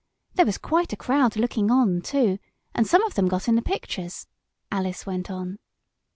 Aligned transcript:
"There 0.33 0.47
was 0.47 0.57
quite 0.57 0.91
a 0.91 0.97
crowd 0.97 1.35
looking, 1.35 1.69
on, 1.69 2.01
too, 2.01 2.39
and 2.73 2.87
some 2.87 3.03
of 3.03 3.13
them 3.13 3.27
got 3.27 3.47
in 3.47 3.53
the 3.53 3.61
pictures," 3.61 4.25
Alice 4.71 5.05
went 5.05 5.29
on. 5.29 5.59